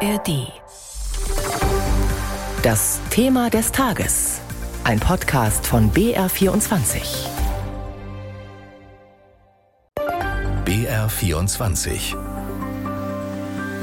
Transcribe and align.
ARD. 0.00 0.52
Das 2.62 3.00
Thema 3.08 3.48
des 3.48 3.72
Tages. 3.72 4.40
Ein 4.84 5.00
Podcast 5.00 5.66
von 5.66 5.90
BR24. 5.90 7.00
BR24. 10.66 12.14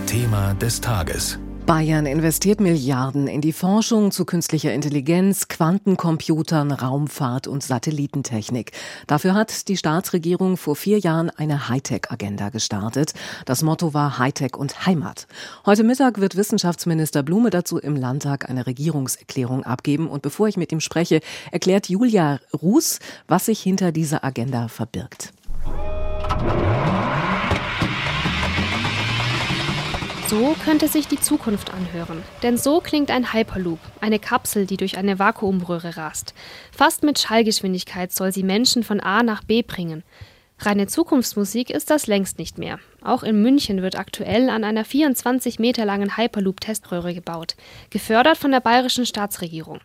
Thema 0.06 0.54
des 0.54 0.82
Tages. 0.82 1.40
Bayern 1.66 2.06
investiert 2.06 2.60
Milliarden 2.60 3.28
in 3.28 3.40
die 3.40 3.54
Forschung 3.54 4.12
zu 4.12 4.26
künstlicher 4.26 4.74
Intelligenz, 4.74 5.48
Quantencomputern, 5.48 6.74
Raumfahrt 6.74 7.48
und 7.48 7.64
Satellitentechnik. 7.64 8.74
Dafür 9.08 9.34
hat 9.34 9.70
die 9.70 9.78
Staatsregierung 9.78 10.58
vor 10.58 10.76
vier 10.76 11.00
Jahren 11.00 11.30
eine 11.30 11.70
Hightech-Agenda 11.70 12.50
gestartet. 12.50 13.14
Das 13.46 13.62
Motto 13.62 13.94
war 13.94 14.18
Hightech 14.18 14.58
und 14.58 14.86
Heimat. 14.86 15.26
Heute 15.66 15.86
Mittag 15.86 16.20
wird 16.20 16.36
Wissenschaftsminister 16.36 17.24
Blume 17.24 17.50
dazu 17.50 17.78
im 17.78 17.96
Landtag 17.96 18.50
eine 18.50 18.68
Regierungserklärung 18.68 19.64
abgeben. 19.64 20.10
Und 20.10 20.22
bevor 20.22 20.50
ich 20.50 20.58
mit 20.58 20.74
ihm 20.74 20.82
spreche, 20.82 21.22
erklärt 21.52 21.88
Julia 21.88 22.40
Ruß, 22.62 23.00
was 23.30 23.46
sich 23.46 23.62
hinter 23.62 23.94
dieser 23.94 24.26
Agenda 24.26 24.68
verbirgt. 24.68 25.32
So 30.34 30.56
könnte 30.66 30.88
sich 30.88 31.08
die 31.08 31.20
Zukunft 31.20 31.72
anhören. 31.72 32.24
Denn 32.42 32.58
so 32.58 32.80
klingt 32.80 33.12
ein 33.12 33.34
Hyperloop, 33.34 33.78
eine 34.02 34.18
Kapsel, 34.18 34.66
die 34.66 34.78
durch 34.78 34.98
eine 34.98 35.20
Vakuumröhre 35.20 35.96
rast. 35.96 36.34
Fast 36.72 37.04
mit 37.04 37.20
Schallgeschwindigkeit 37.20 38.12
soll 38.12 38.32
sie 38.32 38.42
Menschen 38.42 38.82
von 38.82 39.00
A 39.00 39.22
nach 39.22 39.44
B 39.44 39.62
bringen. 39.62 40.02
Reine 40.58 40.88
Zukunftsmusik 40.88 41.70
ist 41.70 41.92
das 41.92 42.08
längst 42.08 42.40
nicht 42.40 42.58
mehr. 42.58 42.80
Auch 43.04 43.22
in 43.22 43.44
München 43.44 43.84
wird 43.84 43.96
aktuell 43.96 44.50
an 44.50 44.64
einer 44.64 44.86
24 44.86 45.60
Meter 45.60 45.86
langen 45.86 46.18
Hyperloop-Teströhre 46.18 47.14
gebaut, 47.14 47.56
gefördert 47.92 48.38
von 48.38 48.50
der 48.50 48.62
bayerischen 48.62 49.06
Staatsregierung. 49.06 49.82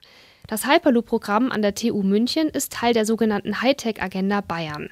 Das 0.47 0.67
Hyperloop-Programm 0.67 1.53
an 1.53 1.61
der 1.61 1.75
TU 1.75 2.03
München 2.03 2.49
ist 2.49 2.73
Teil 2.73 2.95
der 2.95 3.05
sogenannten 3.05 3.61
Hightech-Agenda 3.61 4.41
Bayern. 4.41 4.89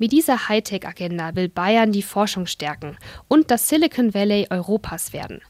Mit 0.00 0.12
dieser 0.12 0.48
Hightech-Agenda 0.48 1.34
will 1.34 1.48
Bayern 1.48 1.90
die 1.90 2.02
Forschung 2.02 2.46
stärken 2.46 2.96
und 3.26 3.50
das 3.50 3.68
Silicon 3.68 4.14
Valley 4.14 4.46
Europas 4.48 5.12
werden. 5.12 5.40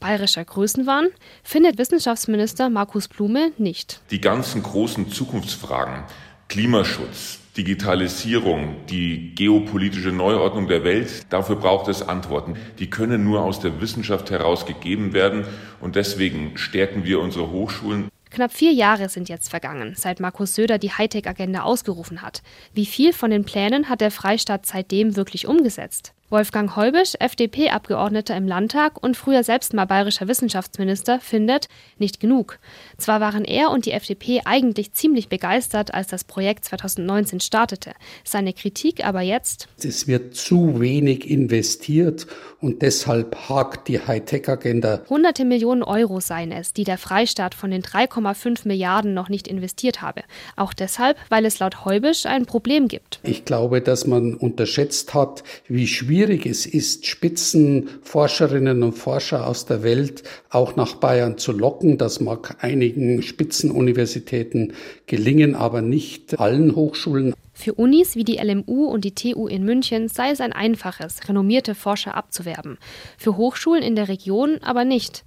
Bayerischer 0.00 0.46
Größenwahn 0.46 1.08
findet 1.42 1.76
Wissenschaftsminister 1.76 2.70
Markus 2.70 3.06
Blume 3.06 3.52
nicht. 3.58 4.00
Die 4.10 4.22
ganzen 4.22 4.62
großen 4.62 5.10
Zukunftsfragen, 5.10 6.04
Klimaschutz, 6.48 7.40
Digitalisierung, 7.58 8.76
die 8.88 9.34
geopolitische 9.34 10.12
Neuordnung 10.12 10.68
der 10.68 10.84
Welt, 10.84 11.26
dafür 11.28 11.56
braucht 11.56 11.88
es 11.88 12.00
Antworten. 12.00 12.54
Die 12.78 12.88
können 12.88 13.24
nur 13.24 13.42
aus 13.42 13.60
der 13.60 13.78
Wissenschaft 13.82 14.30
heraus 14.30 14.64
gegeben 14.64 15.12
werden 15.12 15.44
und 15.82 15.96
deswegen 15.96 16.56
stärken 16.56 17.04
wir 17.04 17.20
unsere 17.20 17.50
Hochschulen. 17.50 18.08
Knapp 18.30 18.52
vier 18.52 18.72
Jahre 18.72 19.08
sind 19.08 19.28
jetzt 19.28 19.48
vergangen, 19.48 19.94
seit 19.96 20.20
Markus 20.20 20.54
Söder 20.54 20.78
die 20.78 20.92
Hightech-Agenda 20.92 21.62
ausgerufen 21.62 22.22
hat. 22.22 22.42
Wie 22.74 22.86
viel 22.86 23.12
von 23.12 23.30
den 23.30 23.44
Plänen 23.44 23.88
hat 23.88 24.00
der 24.00 24.10
Freistaat 24.10 24.66
seitdem 24.66 25.16
wirklich 25.16 25.46
umgesetzt? 25.46 26.12
Wolfgang 26.30 26.76
Heubisch, 26.76 27.14
FDP-Abgeordneter 27.18 28.36
im 28.36 28.46
Landtag 28.46 29.02
und 29.02 29.16
früher 29.16 29.42
selbst 29.42 29.72
mal 29.72 29.86
bayerischer 29.86 30.28
Wissenschaftsminister, 30.28 31.20
findet 31.20 31.68
nicht 31.96 32.20
genug. 32.20 32.58
Zwar 32.98 33.22
waren 33.22 33.46
er 33.46 33.70
und 33.70 33.86
die 33.86 33.92
FDP 33.92 34.42
eigentlich 34.44 34.92
ziemlich 34.92 35.30
begeistert, 35.30 35.94
als 35.94 36.08
das 36.08 36.24
Projekt 36.24 36.66
2019 36.66 37.40
startete. 37.40 37.92
Seine 38.24 38.52
Kritik 38.52 39.06
aber 39.06 39.22
jetzt. 39.22 39.68
Es 39.82 40.06
wird 40.06 40.34
zu 40.34 40.80
wenig 40.80 41.30
investiert 41.30 42.26
und 42.60 42.82
deshalb 42.82 43.48
hakt 43.48 43.88
die 43.88 43.98
Hightech-Agenda. 43.98 45.04
Hunderte 45.08 45.46
Millionen 45.46 45.82
Euro 45.82 46.20
seien 46.20 46.52
es, 46.52 46.74
die 46.74 46.84
der 46.84 46.98
Freistaat 46.98 47.54
von 47.54 47.70
den 47.70 47.80
3,5 47.80 48.68
Milliarden 48.68 49.14
noch 49.14 49.30
nicht 49.30 49.48
investiert 49.48 50.02
habe. 50.02 50.24
Auch 50.56 50.74
deshalb, 50.74 51.16
weil 51.30 51.46
es 51.46 51.58
laut 51.58 51.86
Heubisch 51.86 52.26
ein 52.26 52.44
Problem 52.44 52.86
gibt. 52.86 53.20
Ich 53.22 53.46
glaube, 53.46 53.80
dass 53.80 54.06
man 54.06 54.34
unterschätzt 54.34 55.14
hat, 55.14 55.42
wie 55.68 55.86
schwierig 55.86 56.17
schwierig 56.18 56.46
es 56.46 56.66
ist, 56.66 57.06
Spitzenforscherinnen 57.06 58.82
und 58.82 58.90
Forscher 58.90 59.46
aus 59.46 59.66
der 59.66 59.84
Welt 59.84 60.24
auch 60.50 60.74
nach 60.74 60.96
Bayern 60.96 61.38
zu 61.38 61.52
locken. 61.52 61.96
Das 61.96 62.18
mag 62.18 62.56
einigen 62.60 63.22
Spitzenuniversitäten 63.22 64.72
gelingen, 65.06 65.54
aber 65.54 65.80
nicht 65.80 66.40
allen 66.40 66.74
Hochschulen. 66.74 67.34
Für 67.52 67.74
Unis 67.74 68.16
wie 68.16 68.24
die 68.24 68.38
LMU 68.38 68.86
und 68.86 69.04
die 69.04 69.14
TU 69.14 69.46
in 69.46 69.64
München 69.64 70.08
sei 70.08 70.30
es 70.30 70.40
ein 70.40 70.52
einfaches, 70.52 71.28
renommierte 71.28 71.76
Forscher 71.76 72.16
abzuwerben. 72.16 72.78
Für 73.16 73.36
Hochschulen 73.36 73.84
in 73.84 73.94
der 73.94 74.08
Region 74.08 74.58
aber 74.60 74.84
nicht. 74.84 75.24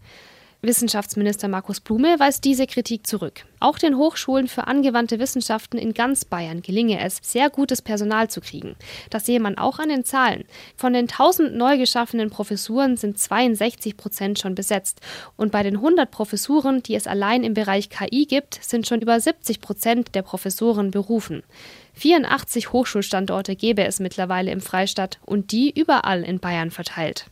Wissenschaftsminister 0.64 1.48
Markus 1.48 1.80
Blume 1.80 2.20
weist 2.20 2.46
diese 2.46 2.68
Kritik 2.68 3.08
zurück. 3.08 3.46
Auch 3.60 3.80
den 3.80 3.98
Hochschulen 3.98 4.48
für 4.48 4.68
angewandte 4.68 5.18
Wissenschaften 5.18 5.80
in 5.80 5.96
ganz 5.96 6.24
Bayern 6.24 6.62
gelinge 6.62 7.00
es, 7.04 7.18
sehr 7.24 7.50
gutes 7.50 7.82
Personal 7.82 8.30
zu 8.30 8.42
kriegen. 8.42 8.76
Das 9.10 9.26
sehe 9.26 9.40
man 9.40 9.58
auch 9.58 9.80
an 9.80 9.90
den 9.90 10.04
Zahlen. 10.04 10.44
Von 10.76 10.94
den 10.94 11.10
1000 11.10 11.56
neu 11.56 11.80
geschaffenen 11.80 12.30
Professuren 12.30 12.96
sind 12.96 13.18
62 13.18 13.98
Prozent 13.98 14.38
schon 14.38 14.54
besetzt. 14.54 15.02
Und 15.36 15.52
bei 15.52 15.64
den 15.64 15.78
100 15.78 16.12
Professuren, 16.12 16.84
die 16.84 16.94
es 16.94 17.08
allein 17.08 17.44
im 17.44 17.56
Bereich 17.56 17.90
KI 17.90 18.28
gibt, 18.28 18.64
sind 18.64 18.86
schon 18.86 19.02
über 19.02 19.20
70 19.20 19.62
Prozent 19.62 20.14
der 20.14 20.22
Professoren 20.22 20.92
berufen. 20.92 21.42
84 21.94 22.72
Hochschulstandorte 22.72 23.56
gäbe 23.56 23.84
es 23.84 24.00
mittlerweile 24.00 24.52
im 24.52 24.62
Freistaat 24.62 25.20
und 25.26 25.52
die 25.54 25.72
überall 25.72 26.22
in 26.22 26.40
Bayern 26.40 26.70
verteilt. 26.70 27.26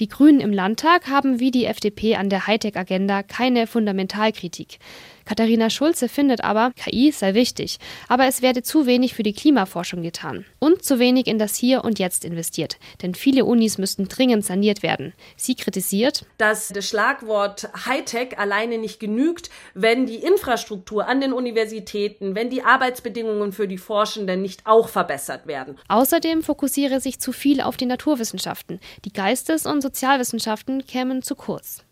Die 0.00 0.08
Grünen 0.08 0.40
im 0.40 0.50
Landtag 0.50 1.08
haben 1.08 1.40
wie 1.40 1.50
die 1.50 1.66
FDP 1.66 2.16
an 2.16 2.30
der 2.30 2.46
Hightech-Agenda 2.46 3.22
keine 3.22 3.66
Fundamentalkritik. 3.66 4.78
Katharina 5.24 5.70
Schulze 5.70 6.08
findet 6.08 6.42
aber, 6.42 6.72
KI 6.76 7.12
sei 7.12 7.34
wichtig, 7.34 7.78
aber 8.08 8.26
es 8.26 8.42
werde 8.42 8.62
zu 8.62 8.86
wenig 8.86 9.14
für 9.14 9.22
die 9.22 9.32
Klimaforschung 9.32 10.02
getan 10.02 10.44
und 10.58 10.84
zu 10.84 10.98
wenig 10.98 11.26
in 11.26 11.38
das 11.38 11.56
Hier 11.56 11.84
und 11.84 11.98
Jetzt 11.98 12.24
investiert, 12.24 12.78
denn 13.02 13.14
viele 13.14 13.44
Unis 13.44 13.78
müssten 13.78 14.08
dringend 14.08 14.44
saniert 14.44 14.82
werden. 14.82 15.12
Sie 15.36 15.54
kritisiert, 15.54 16.24
dass 16.38 16.68
das 16.68 16.88
Schlagwort 16.88 17.68
Hightech 17.86 18.38
alleine 18.38 18.78
nicht 18.78 19.00
genügt, 19.00 19.50
wenn 19.74 20.06
die 20.06 20.16
Infrastruktur 20.16 21.06
an 21.06 21.20
den 21.20 21.32
Universitäten, 21.32 22.34
wenn 22.34 22.50
die 22.50 22.62
Arbeitsbedingungen 22.62 23.52
für 23.52 23.68
die 23.68 23.78
Forschenden 23.78 24.42
nicht 24.42 24.66
auch 24.66 24.88
verbessert 24.88 25.46
werden. 25.46 25.76
Außerdem 25.88 26.42
fokussiere 26.42 27.00
sich 27.00 27.20
zu 27.20 27.32
viel 27.32 27.60
auf 27.60 27.76
die 27.76 27.86
Naturwissenschaften. 27.86 28.80
Die 29.04 29.12
Geistes- 29.12 29.66
und 29.66 29.80
Sozialwissenschaften 29.80 30.86
kämen 30.86 31.22
zu 31.22 31.34
kurz. 31.34 31.84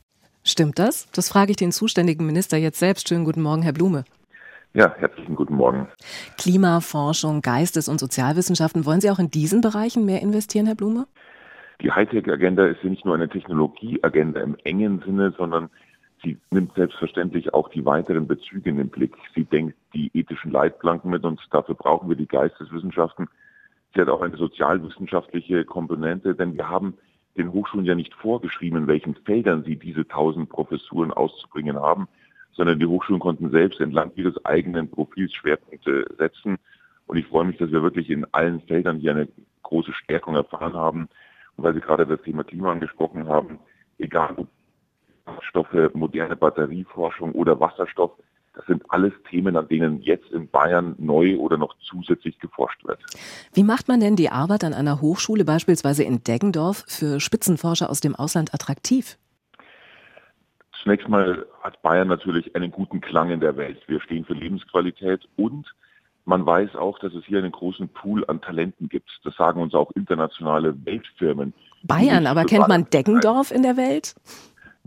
Stimmt 0.44 0.78
das? 0.78 1.10
Das 1.12 1.28
frage 1.28 1.50
ich 1.50 1.56
den 1.56 1.72
zuständigen 1.72 2.26
Minister 2.26 2.56
jetzt 2.56 2.78
selbst. 2.78 3.08
Schönen 3.08 3.24
guten 3.24 3.42
Morgen, 3.42 3.62
Herr 3.62 3.72
Blume. 3.72 4.04
Ja, 4.74 4.94
herzlichen 4.98 5.34
guten 5.34 5.54
Morgen. 5.54 5.88
Klimaforschung, 6.36 7.40
Geistes- 7.40 7.88
und 7.88 7.98
Sozialwissenschaften. 7.98 8.84
Wollen 8.84 9.00
Sie 9.00 9.10
auch 9.10 9.18
in 9.18 9.30
diesen 9.30 9.60
Bereichen 9.60 10.04
mehr 10.04 10.22
investieren, 10.22 10.66
Herr 10.66 10.74
Blume? 10.74 11.06
Die 11.80 11.90
Hightech-Agenda 11.90 12.66
ist 12.66 12.82
ja 12.82 12.90
nicht 12.90 13.04
nur 13.04 13.14
eine 13.14 13.28
Technologie-Agenda 13.28 14.40
im 14.40 14.56
engen 14.64 15.00
Sinne, 15.04 15.32
sondern 15.36 15.70
sie 16.22 16.38
nimmt 16.50 16.74
selbstverständlich 16.74 17.54
auch 17.54 17.68
die 17.70 17.84
weiteren 17.84 18.26
Bezüge 18.26 18.70
in 18.70 18.78
den 18.78 18.88
Blick. 18.88 19.14
Sie 19.34 19.44
denkt 19.44 19.76
die 19.94 20.10
ethischen 20.12 20.50
Leitplanken 20.50 21.10
mit 21.10 21.24
und 21.24 21.40
dafür 21.50 21.74
brauchen 21.74 22.08
wir 22.08 22.16
die 22.16 22.26
Geisteswissenschaften. 22.26 23.28
Sie 23.94 24.00
hat 24.00 24.08
auch 24.08 24.20
eine 24.20 24.36
sozialwissenschaftliche 24.36 25.64
Komponente, 25.64 26.34
denn 26.34 26.54
wir 26.54 26.68
haben 26.68 26.94
den 27.38 27.52
Hochschulen 27.52 27.86
ja 27.86 27.94
nicht 27.94 28.14
vorgeschrieben, 28.14 28.80
in 28.80 28.86
welchen 28.86 29.14
Feldern 29.14 29.64
sie 29.64 29.76
diese 29.76 30.00
1000 30.00 30.48
Professuren 30.48 31.12
auszubringen 31.12 31.78
haben, 31.78 32.08
sondern 32.52 32.78
die 32.78 32.86
Hochschulen 32.86 33.20
konnten 33.20 33.50
selbst 33.50 33.80
entlang 33.80 34.10
ihres 34.16 34.44
eigenen 34.44 34.90
Profils 34.90 35.32
Schwerpunkte 35.32 36.06
setzen. 36.18 36.58
Und 37.06 37.16
ich 37.16 37.26
freue 37.26 37.44
mich, 37.44 37.56
dass 37.56 37.70
wir 37.70 37.82
wirklich 37.82 38.10
in 38.10 38.26
allen 38.32 38.60
Feldern 38.62 38.98
hier 38.98 39.12
eine 39.12 39.28
große 39.62 39.92
Stärkung 39.92 40.34
erfahren 40.34 40.74
haben. 40.74 41.08
Und 41.56 41.64
weil 41.64 41.74
Sie 41.74 41.80
gerade 41.80 42.06
das 42.06 42.20
Thema 42.22 42.44
Klima 42.44 42.72
angesprochen 42.72 43.28
haben, 43.28 43.58
egal 43.98 44.34
ob 44.36 44.48
Stoffe, 45.42 45.90
moderne 45.94 46.36
Batterieforschung 46.36 47.32
oder 47.32 47.58
Wasserstoff, 47.60 48.12
das 48.58 48.66
sind 48.66 48.82
alles 48.88 49.12
Themen, 49.30 49.56
an 49.56 49.68
denen 49.68 50.02
jetzt 50.02 50.32
in 50.32 50.48
Bayern 50.48 50.96
neu 50.98 51.36
oder 51.36 51.56
noch 51.56 51.76
zusätzlich 51.78 52.40
geforscht 52.40 52.84
wird. 52.84 52.98
Wie 53.54 53.62
macht 53.62 53.86
man 53.86 54.00
denn 54.00 54.16
die 54.16 54.30
Arbeit 54.30 54.64
an 54.64 54.74
einer 54.74 55.00
Hochschule 55.00 55.44
beispielsweise 55.44 56.02
in 56.02 56.24
Deggendorf 56.24 56.84
für 56.88 57.20
Spitzenforscher 57.20 57.88
aus 57.88 58.00
dem 58.00 58.16
Ausland 58.16 58.52
attraktiv? 58.52 59.16
Zunächst 60.82 61.08
mal 61.08 61.46
hat 61.62 61.80
Bayern 61.82 62.08
natürlich 62.08 62.56
einen 62.56 62.72
guten 62.72 63.00
Klang 63.00 63.30
in 63.30 63.38
der 63.38 63.56
Welt. 63.56 63.80
Wir 63.86 64.00
stehen 64.00 64.24
für 64.24 64.34
Lebensqualität 64.34 65.28
und 65.36 65.72
man 66.24 66.44
weiß 66.44 66.74
auch, 66.74 66.98
dass 66.98 67.14
es 67.14 67.24
hier 67.26 67.38
einen 67.38 67.52
großen 67.52 67.88
Pool 67.88 68.24
an 68.26 68.40
Talenten 68.40 68.88
gibt. 68.88 69.08
Das 69.22 69.36
sagen 69.36 69.62
uns 69.62 69.72
auch 69.72 69.92
internationale 69.92 70.74
Weltfirmen. 70.84 71.54
Bayern, 71.84 72.26
aber 72.26 72.44
kennt 72.44 72.66
man 72.66 72.90
Deggendorf 72.90 73.52
in 73.52 73.62
der 73.62 73.76
Welt? 73.76 74.16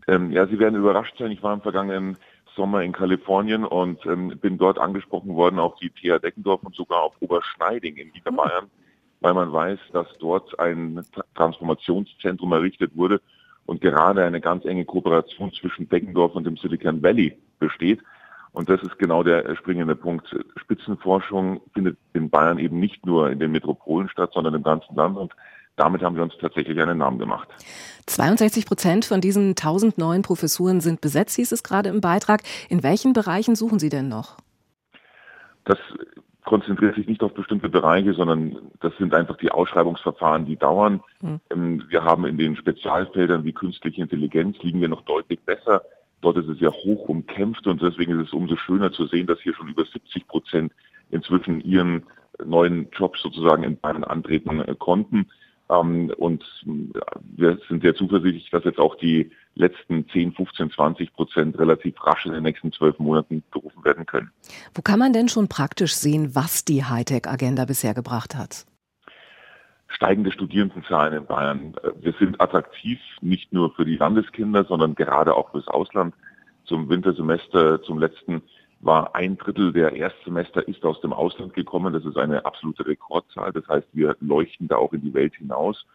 Ähm, 0.09 0.29
ja, 0.31 0.45
Sie 0.45 0.59
werden 0.59 0.77
überrascht 0.77 1.17
sein. 1.17 1.31
Ich 1.31 1.41
war 1.41 1.53
im 1.53 1.61
vergangenen 1.61 2.17
Sommer 2.55 2.81
in 2.81 2.91
Kalifornien 2.91 3.65
und 3.65 4.05
ähm, 4.05 4.37
bin 4.39 4.57
dort 4.57 4.77
angesprochen 4.77 5.35
worden 5.35 5.59
auf 5.59 5.75
die 5.75 5.89
TH 5.89 6.19
Deckendorf 6.21 6.63
und 6.63 6.75
sogar 6.75 7.03
auf 7.03 7.13
Oberschneiding 7.19 7.95
in 7.97 8.11
Niederbayern, 8.11 8.69
weil 9.19 9.33
man 9.33 9.51
weiß, 9.51 9.79
dass 9.93 10.07
dort 10.19 10.59
ein 10.59 11.05
Transformationszentrum 11.35 12.51
errichtet 12.51 12.95
wurde 12.95 13.21
und 13.65 13.81
gerade 13.81 14.23
eine 14.23 14.41
ganz 14.41 14.65
enge 14.65 14.85
Kooperation 14.85 15.53
zwischen 15.53 15.87
Deggendorf 15.87 16.35
und 16.35 16.45
dem 16.45 16.57
Silicon 16.57 17.01
Valley 17.01 17.37
besteht. 17.59 17.99
Und 18.53 18.69
das 18.69 18.81
ist 18.81 18.97
genau 18.99 19.23
der 19.23 19.55
springende 19.55 19.95
Punkt. 19.95 20.35
Spitzenforschung 20.57 21.61
findet 21.73 21.97
in 22.13 22.29
Bayern 22.29 22.59
eben 22.59 22.79
nicht 22.79 23.05
nur 23.05 23.31
in 23.31 23.39
den 23.39 23.51
Metropolen 23.51 24.09
statt, 24.09 24.31
sondern 24.33 24.55
im 24.55 24.63
ganzen 24.63 24.93
Land. 24.95 25.17
Und 25.17 25.33
damit 25.75 26.01
haben 26.01 26.15
wir 26.15 26.23
uns 26.23 26.33
tatsächlich 26.39 26.79
einen 26.79 26.97
Namen 26.97 27.19
gemacht. 27.19 27.47
62 28.05 28.65
Prozent 28.65 29.05
von 29.05 29.21
diesen 29.21 29.49
1000 29.49 29.97
neuen 29.97 30.21
Professuren 30.21 30.81
sind 30.81 31.01
besetzt, 31.01 31.35
hieß 31.35 31.51
es 31.51 31.63
gerade 31.63 31.89
im 31.89 32.01
Beitrag. 32.01 32.41
In 32.69 32.83
welchen 32.83 33.13
Bereichen 33.13 33.55
suchen 33.55 33.79
Sie 33.79 33.89
denn 33.89 34.07
noch? 34.07 34.37
Das 35.65 35.77
konzentriert 36.43 36.95
sich 36.95 37.07
nicht 37.07 37.21
auf 37.23 37.33
bestimmte 37.33 37.69
Bereiche, 37.69 38.13
sondern 38.13 38.57
das 38.79 38.95
sind 38.97 39.13
einfach 39.13 39.37
die 39.37 39.51
Ausschreibungsverfahren, 39.51 40.45
die 40.45 40.57
dauern. 40.57 41.01
Mhm. 41.21 41.83
Wir 41.87 42.03
haben 42.03 42.25
in 42.25 42.37
den 42.37 42.55
Spezialfeldern 42.55 43.43
wie 43.43 43.53
künstliche 43.53 44.01
Intelligenz 44.01 44.57
liegen 44.61 44.81
wir 44.81 44.89
noch 44.89 45.03
deutlich 45.03 45.39
besser. 45.41 45.83
Dort 46.21 46.37
ist 46.37 46.47
es 46.47 46.59
ja 46.59 46.69
hoch 46.71 47.09
umkämpft 47.09 47.65
und 47.67 47.81
deswegen 47.81 48.19
ist 48.19 48.27
es 48.27 48.33
umso 48.33 48.55
schöner 48.55 48.91
zu 48.91 49.07
sehen, 49.07 49.27
dass 49.27 49.39
hier 49.39 49.53
schon 49.55 49.69
über 49.69 49.85
70 49.85 50.27
Prozent 50.27 50.73
inzwischen 51.09 51.61
ihren 51.61 52.03
neuen 52.43 52.89
Jobs 52.91 53.21
sozusagen 53.21 53.63
in 53.63 53.77
Bayern 53.77 54.03
antreten 54.03 54.61
äh, 54.61 54.75
konnten. 54.77 55.29
Ähm, 55.71 56.13
und 56.17 56.43
wir 56.65 57.57
sind 57.67 57.81
sehr 57.81 57.95
zuversichtlich, 57.95 58.49
dass 58.51 58.63
jetzt 58.63 58.79
auch 58.79 58.95
die 58.95 59.31
letzten 59.55 60.07
10, 60.09 60.33
15, 60.33 60.71
20 60.71 61.13
Prozent 61.13 61.57
relativ 61.57 61.95
rasch 62.05 62.25
in 62.25 62.33
den 62.33 62.43
nächsten 62.43 62.71
zwölf 62.71 62.99
Monaten 62.99 63.43
berufen 63.51 63.83
werden 63.83 64.05
können. 64.05 64.31
Wo 64.75 64.81
kann 64.81 64.99
man 64.99 65.13
denn 65.13 65.29
schon 65.29 65.47
praktisch 65.47 65.95
sehen, 65.95 66.35
was 66.35 66.65
die 66.65 66.83
Hightech-Agenda 66.83 67.65
bisher 67.65 67.93
gebracht 67.93 68.35
hat? 68.35 68.65
steigende 69.93 70.31
Studierendenzahlen 70.31 71.13
in 71.13 71.25
Bayern. 71.25 71.75
Wir 71.99 72.13
sind 72.13 72.39
attraktiv 72.39 72.99
nicht 73.21 73.51
nur 73.53 73.73
für 73.75 73.85
die 73.85 73.97
Landeskinder, 73.97 74.63
sondern 74.63 74.95
gerade 74.95 75.35
auch 75.35 75.51
fürs 75.51 75.67
Ausland. 75.67 76.15
Zum 76.63 76.89
Wintersemester, 76.89 77.81
zum 77.83 77.99
letzten 77.99 78.41
war 78.81 79.15
ein 79.15 79.37
Drittel 79.37 79.71
der 79.71 79.93
Erstsemester 79.93 80.67
ist 80.67 80.83
aus 80.83 80.99
dem 81.01 81.13
Ausland 81.13 81.53
gekommen. 81.53 81.93
Das 81.93 82.05
ist 82.05 82.17
eine 82.17 82.45
absolute 82.45 82.85
Rekordzahl. 82.85 83.51
Das 83.53 83.67
heißt, 83.67 83.87
wir 83.93 84.15
leuchten 84.19 84.67
da 84.67 84.77
auch 84.77 84.93
in 84.93 85.01
die 85.01 85.13
Welt 85.13 85.35
hinaus. 85.35 85.85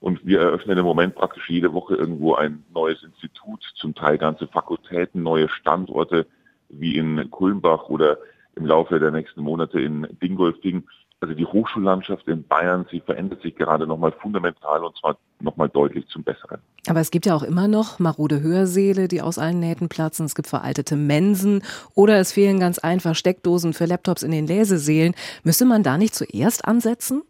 Und 0.00 0.26
wir 0.26 0.40
eröffnen 0.40 0.78
im 0.78 0.84
Moment 0.84 1.14
praktisch 1.14 1.48
jede 1.48 1.72
Woche 1.72 1.94
irgendwo 1.94 2.34
ein 2.34 2.64
neues 2.74 3.02
Institut, 3.04 3.62
zum 3.76 3.94
Teil 3.94 4.18
ganze 4.18 4.48
Fakultäten, 4.48 5.22
neue 5.22 5.48
Standorte 5.48 6.26
wie 6.70 6.96
in 6.96 7.30
Kulmbach 7.30 7.88
oder 7.88 8.18
im 8.56 8.66
Laufe 8.66 8.98
der 8.98 9.10
nächsten 9.10 9.42
Monate 9.42 9.80
in 9.80 10.08
Dingolfing. 10.20 10.84
Also 11.22 11.34
die 11.34 11.46
Hochschullandschaft 11.46 12.26
in 12.26 12.42
Bayern, 12.42 12.84
sie 12.90 12.98
verändert 12.98 13.42
sich 13.42 13.54
gerade 13.54 13.86
nochmal 13.86 14.10
fundamental 14.10 14.82
und 14.82 14.96
zwar 14.96 15.16
nochmal 15.38 15.68
deutlich 15.68 16.04
zum 16.08 16.24
Besseren. 16.24 16.58
Aber 16.88 16.98
es 16.98 17.12
gibt 17.12 17.26
ja 17.26 17.36
auch 17.36 17.44
immer 17.44 17.68
noch 17.68 18.00
marode 18.00 18.42
Hörsäle, 18.42 19.06
die 19.06 19.22
aus 19.22 19.38
allen 19.38 19.60
Nähten 19.60 19.88
platzen. 19.88 20.26
Es 20.26 20.34
gibt 20.34 20.48
veraltete 20.48 20.96
Mensen 20.96 21.62
oder 21.94 22.18
es 22.18 22.32
fehlen 22.32 22.58
ganz 22.58 22.80
einfach 22.80 23.14
Steckdosen 23.14 23.72
für 23.72 23.84
Laptops 23.84 24.24
in 24.24 24.32
den 24.32 24.48
Lesesälen. 24.48 25.14
Müsste 25.44 25.64
man 25.64 25.84
da 25.84 25.96
nicht 25.96 26.16
zuerst 26.16 26.64
ansetzen? 26.64 27.22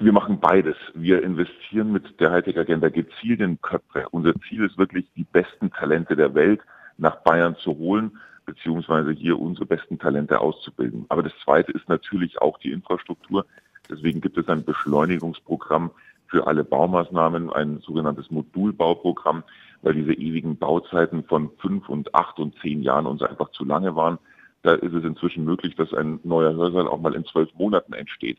Wir 0.00 0.12
machen 0.12 0.40
beides. 0.40 0.74
Wir 0.94 1.22
investieren 1.22 1.92
mit 1.92 2.18
der 2.18 2.32
Hightech-Agenda 2.32 2.88
gezielt 2.88 3.38
in 3.38 3.60
Köpfe. 3.60 4.08
Unser 4.10 4.34
Ziel 4.48 4.64
ist 4.64 4.76
wirklich, 4.78 5.06
die 5.14 5.24
besten 5.24 5.70
Talente 5.70 6.16
der 6.16 6.34
Welt 6.34 6.60
nach 6.98 7.22
Bayern 7.22 7.54
zu 7.54 7.78
holen 7.78 8.18
beziehungsweise 8.46 9.12
hier 9.12 9.38
unsere 9.38 9.66
besten 9.66 9.98
Talente 9.98 10.40
auszubilden. 10.40 11.06
Aber 11.08 11.22
das 11.22 11.32
Zweite 11.44 11.72
ist 11.72 11.88
natürlich 11.88 12.40
auch 12.40 12.58
die 12.58 12.72
Infrastruktur. 12.72 13.46
Deswegen 13.88 14.20
gibt 14.20 14.38
es 14.38 14.48
ein 14.48 14.64
Beschleunigungsprogramm 14.64 15.90
für 16.26 16.46
alle 16.46 16.64
Baumaßnahmen, 16.64 17.52
ein 17.52 17.78
sogenanntes 17.78 18.30
Modulbauprogramm, 18.30 19.42
weil 19.82 19.94
diese 19.94 20.12
ewigen 20.12 20.56
Bauzeiten 20.56 21.24
von 21.24 21.50
fünf 21.58 21.88
und 21.88 22.14
acht 22.14 22.38
und 22.38 22.54
zehn 22.60 22.82
Jahren 22.82 23.06
uns 23.06 23.22
einfach 23.22 23.50
zu 23.50 23.64
lange 23.64 23.96
waren. 23.96 24.18
Da 24.62 24.74
ist 24.74 24.92
es 24.92 25.04
inzwischen 25.04 25.44
möglich, 25.44 25.74
dass 25.74 25.92
ein 25.92 26.20
neuer 26.22 26.54
Hörsaal 26.54 26.86
auch 26.86 27.00
mal 27.00 27.14
in 27.14 27.24
zwölf 27.24 27.52
Monaten 27.54 27.94
entsteht. 27.94 28.38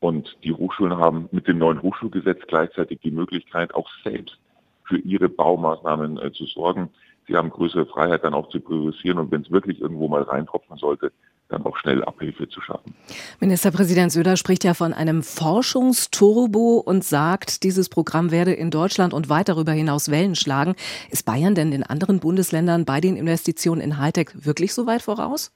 Und 0.00 0.36
die 0.44 0.52
Hochschulen 0.52 0.96
haben 0.96 1.28
mit 1.32 1.48
dem 1.48 1.58
neuen 1.58 1.82
Hochschulgesetz 1.82 2.40
gleichzeitig 2.46 3.00
die 3.00 3.10
Möglichkeit, 3.10 3.74
auch 3.74 3.88
selbst 4.04 4.38
für 4.84 4.98
ihre 4.98 5.28
Baumaßnahmen 5.28 6.18
äh, 6.18 6.32
zu 6.32 6.46
sorgen 6.46 6.90
sie 7.26 7.36
haben 7.36 7.50
größere 7.50 7.86
Freiheit 7.86 8.24
dann 8.24 8.34
auch 8.34 8.48
zu 8.48 8.60
priorisieren 8.60 9.18
und 9.18 9.30
wenn 9.30 9.42
es 9.42 9.50
wirklich 9.50 9.80
irgendwo 9.80 10.08
mal 10.08 10.22
reintropfen 10.22 10.76
sollte, 10.76 11.12
dann 11.48 11.64
auch 11.64 11.76
schnell 11.76 12.04
Abhilfe 12.04 12.48
zu 12.48 12.60
schaffen. 12.60 12.94
Ministerpräsident 13.40 14.10
Söder 14.10 14.36
spricht 14.36 14.64
ja 14.64 14.74
von 14.74 14.92
einem 14.92 15.22
Forschungsturbo 15.22 16.82
und 16.84 17.04
sagt, 17.04 17.62
dieses 17.62 17.88
Programm 17.88 18.30
werde 18.30 18.52
in 18.52 18.70
Deutschland 18.70 19.14
und 19.14 19.28
weit 19.28 19.48
darüber 19.48 19.72
hinaus 19.72 20.10
Wellen 20.10 20.34
schlagen. 20.34 20.74
Ist 21.10 21.24
Bayern 21.24 21.54
denn 21.54 21.72
in 21.72 21.82
anderen 21.82 22.18
Bundesländern 22.18 22.84
bei 22.84 23.00
den 23.00 23.16
Investitionen 23.16 23.80
in 23.80 23.98
Hightech 23.98 24.30
wirklich 24.34 24.74
so 24.74 24.86
weit 24.86 25.02
voraus? 25.02 25.52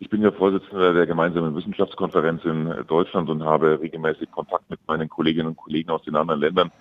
Ich 0.00 0.08
bin 0.08 0.22
ja 0.22 0.32
Vorsitzender 0.32 0.94
der 0.94 1.06
gemeinsamen 1.06 1.54
Wissenschaftskonferenz 1.54 2.42
in 2.44 2.72
Deutschland 2.88 3.28
und 3.28 3.44
habe 3.44 3.78
regelmäßig 3.80 4.30
Kontakt 4.30 4.68
mit 4.70 4.80
meinen 4.88 5.08
Kolleginnen 5.10 5.48
und 5.48 5.56
Kollegen 5.56 5.90
aus 5.90 6.02
den 6.02 6.16
anderen 6.16 6.40
Ländern. 6.40 6.72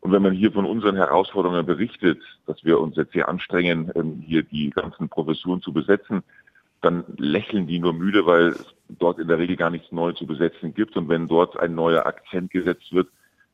Und 0.00 0.12
wenn 0.12 0.22
man 0.22 0.32
hier 0.32 0.50
von 0.52 0.64
unseren 0.64 0.96
Herausforderungen 0.96 1.66
berichtet, 1.66 2.20
dass 2.46 2.64
wir 2.64 2.80
uns 2.80 2.96
jetzt 2.96 3.12
hier 3.12 3.28
anstrengen, 3.28 3.90
ähm, 3.94 4.22
hier 4.26 4.42
die 4.42 4.70
ganzen 4.70 5.08
Professuren 5.08 5.60
zu 5.60 5.72
besetzen, 5.72 6.22
dann 6.80 7.04
lächeln 7.18 7.66
die 7.66 7.78
nur 7.78 7.92
müde, 7.92 8.24
weil 8.24 8.48
es 8.48 8.74
dort 8.88 9.18
in 9.18 9.28
der 9.28 9.38
Regel 9.38 9.56
gar 9.56 9.68
nichts 9.68 9.92
neu 9.92 10.12
zu 10.12 10.26
besetzen 10.26 10.72
gibt. 10.72 10.96
Und 10.96 11.08
wenn 11.08 11.28
dort 11.28 11.58
ein 11.58 11.74
neuer 11.74 12.06
Akzent 12.06 12.50
gesetzt 12.50 12.92
wird, 12.92 13.08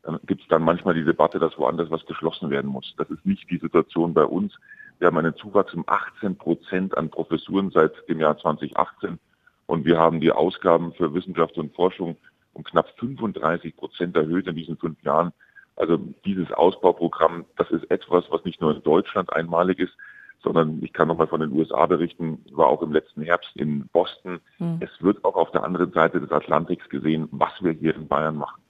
dann 0.04 0.20
gibt 0.26 0.42
es 0.42 0.48
dann 0.48 0.62
manchmal 0.62 0.94
die 0.94 1.04
Debatte, 1.04 1.40
dass 1.40 1.58
woanders 1.58 1.90
was 1.90 2.06
geschlossen 2.06 2.50
werden 2.50 2.70
muss. 2.70 2.94
Das 2.96 3.10
ist 3.10 3.26
nicht 3.26 3.50
die 3.50 3.58
Situation 3.58 4.14
bei 4.14 4.24
uns. 4.24 4.54
Wir 4.98 5.08
haben 5.08 5.18
einen 5.18 5.34
Zuwachs 5.34 5.74
um 5.74 5.84
18 5.86 6.36
Prozent 6.36 6.96
an 6.96 7.10
Professuren 7.10 7.70
seit 7.70 7.92
dem 8.08 8.20
Jahr 8.20 8.38
2018 8.38 9.18
und 9.66 9.84
wir 9.84 9.98
haben 9.98 10.20
die 10.20 10.32
Ausgaben 10.32 10.92
für 10.94 11.12
Wissenschaft 11.12 11.58
und 11.58 11.74
Forschung 11.74 12.16
um 12.52 12.64
knapp 12.64 12.88
35 12.98 13.76
Prozent 13.76 14.16
erhöht 14.16 14.46
in 14.46 14.56
diesen 14.56 14.78
fünf 14.78 15.02
Jahren. 15.02 15.32
Also 15.76 15.98
dieses 16.24 16.50
Ausbauprogramm, 16.52 17.44
das 17.56 17.70
ist 17.70 17.90
etwas, 17.90 18.24
was 18.30 18.44
nicht 18.44 18.60
nur 18.60 18.74
in 18.74 18.82
Deutschland 18.82 19.32
einmalig 19.32 19.78
ist, 19.78 19.92
sondern 20.42 20.82
ich 20.82 20.92
kann 20.92 21.08
nochmal 21.08 21.26
von 21.26 21.40
den 21.40 21.52
USA 21.52 21.86
berichten, 21.86 22.44
war 22.52 22.68
auch 22.68 22.82
im 22.82 22.92
letzten 22.92 23.22
Herbst 23.22 23.50
in 23.56 23.88
Boston. 23.88 24.40
Mhm. 24.58 24.78
Es 24.80 24.90
wird 25.02 25.24
auch 25.24 25.34
auf 25.34 25.50
der 25.50 25.64
anderen 25.64 25.92
Seite 25.92 26.20
des 26.20 26.30
Atlantiks 26.30 26.88
gesehen, 26.88 27.28
was 27.32 27.50
wir 27.60 27.72
hier 27.72 27.94
in 27.94 28.08
Bayern 28.08 28.36
machen. 28.36 28.62